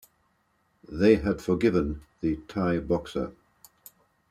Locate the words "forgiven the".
1.43-2.37